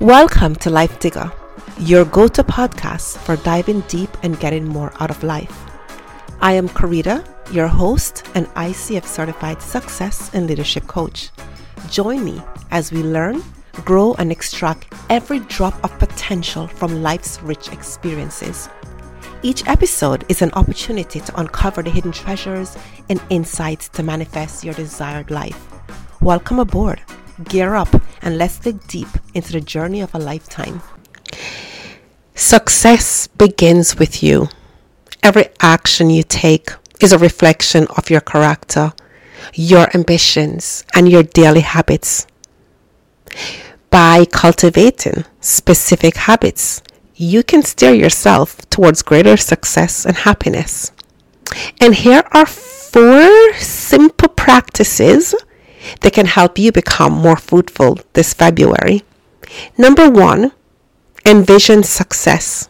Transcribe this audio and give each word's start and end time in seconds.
Welcome 0.00 0.56
to 0.56 0.68
Life 0.68 1.00
Digger, 1.00 1.32
your 1.78 2.04
go 2.04 2.28
to 2.28 2.44
podcast 2.44 3.16
for 3.16 3.36
diving 3.36 3.80
deep 3.88 4.10
and 4.22 4.38
getting 4.38 4.68
more 4.68 4.92
out 5.00 5.08
of 5.08 5.24
life. 5.24 5.58
I 6.42 6.52
am 6.52 6.68
Karita, 6.68 7.24
your 7.50 7.66
host 7.66 8.22
and 8.34 8.46
ICF 8.48 9.06
certified 9.06 9.62
success 9.62 10.30
and 10.34 10.46
leadership 10.46 10.86
coach. 10.86 11.30
Join 11.88 12.26
me 12.26 12.42
as 12.70 12.92
we 12.92 13.02
learn, 13.02 13.42
grow, 13.86 14.12
and 14.18 14.30
extract 14.30 14.92
every 15.08 15.38
drop 15.38 15.82
of 15.82 15.98
potential 15.98 16.66
from 16.66 17.02
life's 17.02 17.40
rich 17.40 17.72
experiences. 17.72 18.68
Each 19.42 19.66
episode 19.66 20.26
is 20.28 20.42
an 20.42 20.52
opportunity 20.52 21.20
to 21.20 21.40
uncover 21.40 21.82
the 21.82 21.88
hidden 21.88 22.12
treasures 22.12 22.76
and 23.08 23.18
insights 23.30 23.88
to 23.88 24.02
manifest 24.02 24.62
your 24.62 24.74
desired 24.74 25.30
life. 25.30 25.58
Welcome 26.20 26.58
aboard. 26.58 27.00
Gear 27.44 27.74
up 27.74 27.88
and 28.20 28.36
let's 28.36 28.58
dig 28.58 28.86
deep 28.88 29.08
into 29.36 29.52
the 29.52 29.60
journey 29.60 30.00
of 30.00 30.14
a 30.14 30.18
lifetime. 30.18 30.82
Success 32.34 33.28
begins 33.28 33.98
with 33.98 34.22
you. 34.22 34.48
Every 35.22 35.48
action 35.60 36.10
you 36.10 36.22
take 36.22 36.70
is 37.00 37.12
a 37.12 37.18
reflection 37.18 37.86
of 37.96 38.10
your 38.10 38.20
character, 38.20 38.92
your 39.54 39.88
ambitions, 39.94 40.84
and 40.94 41.08
your 41.08 41.22
daily 41.22 41.60
habits. 41.60 42.26
By 43.90 44.24
cultivating 44.24 45.24
specific 45.40 46.16
habits, 46.16 46.82
you 47.14 47.42
can 47.42 47.62
steer 47.62 47.94
yourself 47.94 48.68
towards 48.70 49.02
greater 49.02 49.36
success 49.36 50.04
and 50.06 50.16
happiness. 50.16 50.92
And 51.80 51.94
here 51.94 52.22
are 52.32 52.46
four 52.46 53.54
simple 53.54 54.28
practices 54.28 55.34
that 56.00 56.12
can 56.12 56.26
help 56.26 56.58
you 56.58 56.72
become 56.72 57.12
more 57.12 57.36
fruitful 57.36 58.00
this 58.12 58.34
February. 58.34 59.02
Number 59.76 60.10
one, 60.10 60.52
envision 61.24 61.82
success. 61.82 62.68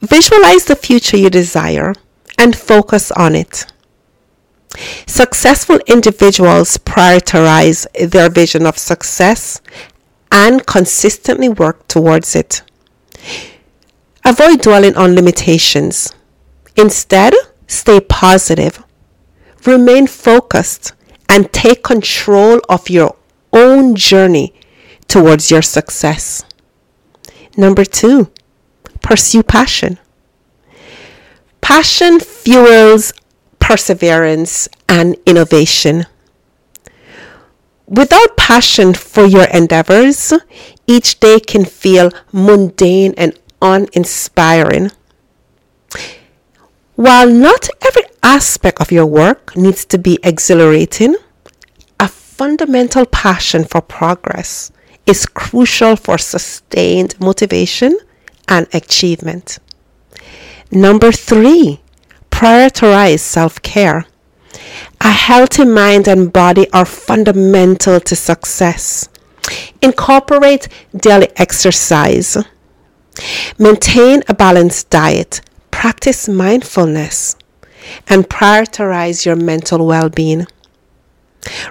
Visualize 0.00 0.64
the 0.64 0.76
future 0.76 1.16
you 1.16 1.30
desire 1.30 1.94
and 2.38 2.56
focus 2.56 3.10
on 3.12 3.34
it. 3.34 3.66
Successful 5.06 5.78
individuals 5.86 6.78
prioritize 6.78 7.86
their 8.10 8.30
vision 8.30 8.66
of 8.66 8.78
success 8.78 9.60
and 10.30 10.66
consistently 10.66 11.48
work 11.48 11.86
towards 11.88 12.34
it. 12.34 12.62
Avoid 14.24 14.62
dwelling 14.62 14.96
on 14.96 15.14
limitations. 15.14 16.14
Instead, 16.76 17.34
stay 17.66 18.00
positive. 18.00 18.82
Remain 19.66 20.06
focused 20.06 20.94
and 21.28 21.52
take 21.52 21.82
control 21.82 22.60
of 22.68 22.88
your 22.88 23.14
own 23.52 23.94
journey 23.94 24.54
towards 25.12 25.50
your 25.50 25.60
success. 25.60 26.42
Number 27.54 27.84
two, 27.84 28.32
pursue 29.02 29.42
passion. 29.42 29.98
Passion 31.60 32.18
fuels 32.18 33.12
perseverance 33.58 34.70
and 34.88 35.16
innovation. 35.26 36.06
Without 37.86 38.38
passion 38.38 38.94
for 38.94 39.26
your 39.26 39.44
endeavors, 39.52 40.32
each 40.86 41.20
day 41.20 41.40
can 41.40 41.66
feel 41.66 42.10
mundane 42.32 43.12
and 43.18 43.38
uninspiring. 43.60 44.92
While 46.96 47.28
not 47.28 47.68
every 47.86 48.04
aspect 48.22 48.80
of 48.80 48.90
your 48.90 49.04
work 49.04 49.54
needs 49.58 49.84
to 49.92 49.98
be 49.98 50.18
exhilarating, 50.22 51.16
a 52.00 52.08
fundamental 52.08 53.04
passion 53.04 53.64
for 53.64 53.82
progress 53.82 54.72
is 55.06 55.26
crucial 55.26 55.96
for 55.96 56.18
sustained 56.18 57.18
motivation 57.20 57.98
and 58.48 58.66
achievement. 58.72 59.58
Number 60.70 61.12
three, 61.12 61.80
prioritize 62.30 63.20
self 63.20 63.60
care. 63.62 64.06
A 65.00 65.10
healthy 65.10 65.64
mind 65.64 66.08
and 66.08 66.32
body 66.32 66.70
are 66.72 66.84
fundamental 66.84 68.00
to 68.00 68.16
success. 68.16 69.08
Incorporate 69.80 70.68
daily 70.96 71.28
exercise. 71.36 72.36
Maintain 73.58 74.22
a 74.28 74.34
balanced 74.34 74.90
diet 74.90 75.40
practice 75.70 76.28
mindfulness 76.28 77.36
and 78.08 78.28
prioritize 78.28 79.26
your 79.26 79.34
mental 79.36 79.84
well 79.84 80.08
being. 80.08 80.46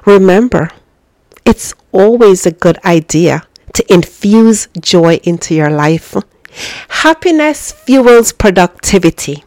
Remember, 0.05 0.69
it's 1.45 1.73
always 1.91 2.45
a 2.45 2.51
good 2.51 2.77
idea 2.85 3.43
to 3.73 3.93
infuse 3.93 4.67
joy 4.79 5.15
into 5.23 5.55
your 5.55 5.69
life. 5.69 6.15
Happiness 6.89 7.71
fuels 7.71 8.33
productivity, 8.33 9.43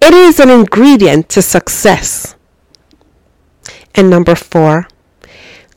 it 0.00 0.14
is 0.14 0.38
an 0.38 0.50
ingredient 0.50 1.28
to 1.30 1.42
success. 1.42 2.34
And 3.94 4.10
number 4.10 4.34
four, 4.34 4.86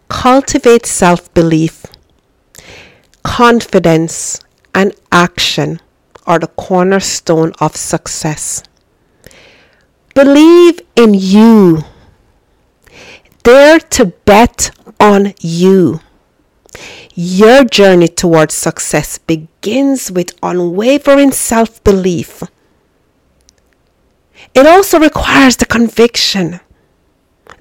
cultivate 0.09 0.85
self 0.85 1.33
belief, 1.33 1.85
confidence, 3.23 4.39
and 4.75 4.93
action 5.11 5.79
are 6.27 6.39
the 6.39 6.47
cornerstone 6.47 7.53
of 7.59 7.75
success. 7.75 8.63
Believe 10.13 10.81
in 10.95 11.13
you. 11.13 11.83
Dare 13.43 13.79
to 13.79 14.05
bet 14.05 14.71
on 15.01 15.33
you. 15.41 15.99
Your 17.15 17.65
journey 17.65 18.07
towards 18.07 18.53
success 18.53 19.17
begins 19.17 20.11
with 20.11 20.37
unwavering 20.41 21.31
self 21.31 21.83
belief. 21.83 22.43
It 24.53 24.65
also 24.65 24.99
requires 24.99 25.57
the 25.57 25.65
conviction 25.65 26.59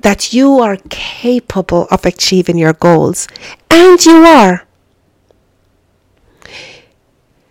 that 0.03 0.33
you 0.33 0.59
are 0.61 0.77
capable 0.89 1.87
of 1.91 2.05
achieving 2.05 2.59
your 2.59 2.73
goals, 2.73 3.27
and 3.69 4.05
you 4.05 4.25
are. 4.25 4.67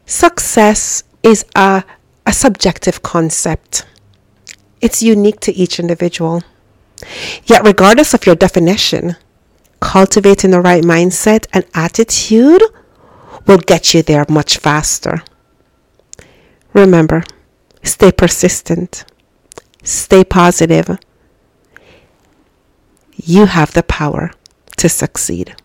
Success 0.05 1.03
is 1.21 1.45
a, 1.55 1.83
a 2.25 2.33
subjective 2.33 3.03
concept, 3.03 3.85
it's 4.81 5.03
unique 5.03 5.39
to 5.41 5.51
each 5.53 5.79
individual. 5.79 6.41
Yet, 7.45 7.63
regardless 7.63 8.13
of 8.13 8.25
your 8.25 8.35
definition, 8.35 9.15
cultivating 9.89 10.51
the 10.51 10.61
right 10.61 10.83
mindset 10.83 11.47
and 11.51 11.65
attitude 11.73 12.61
will 13.47 13.57
get 13.57 13.91
you 13.91 14.03
there 14.03 14.23
much 14.29 14.59
faster. 14.59 15.23
Remember, 16.73 17.23
stay 17.81 18.11
persistent, 18.11 19.03
stay 19.81 20.23
positive. 20.23 20.99
You 23.15 23.47
have 23.47 23.73
the 23.73 23.81
power 23.81 24.29
to 24.77 24.87
succeed. 24.87 25.55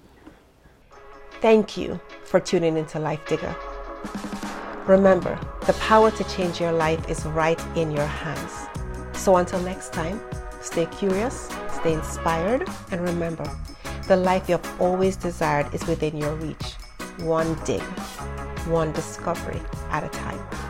Thank 1.43 1.77
you 1.77 2.01
for 2.25 2.41
tuning 2.41 2.79
into 2.79 2.99
Life 2.99 3.21
Digger. 3.29 3.55
Remember, 4.87 5.39
the 5.67 5.75
power 5.75 6.11
to 6.11 6.25
change 6.25 6.63
your 6.63 6.73
life 6.73 7.11
is 7.11 7.27
right 7.27 7.63
in 7.77 7.91
your 7.91 8.07
hands. 8.07 8.53
So 9.13 9.37
until 9.37 9.61
next 9.61 9.93
time, 9.93 10.19
stay 10.63 10.87
curious, 10.87 11.51
stay 11.69 11.93
inspired, 11.93 12.67
and 12.91 13.03
remember, 13.03 13.45
the 14.07 14.17
life 14.17 14.49
you 14.49 14.57
have 14.57 14.81
always 14.81 15.17
desired 15.17 15.73
is 15.75 15.87
within 15.87 16.17
your 16.17 16.35
reach. 16.37 16.75
One 17.21 17.55
dig, 17.65 17.83
one 18.69 18.93
discovery 18.93 19.61
at 19.91 20.05
a 20.05 20.09
time. 20.09 20.64